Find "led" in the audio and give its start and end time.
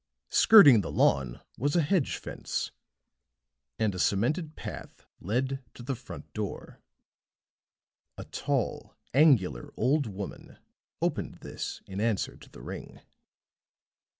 5.19-5.63